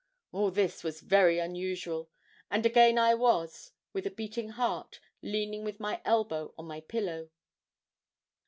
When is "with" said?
3.93-4.07, 5.63-5.79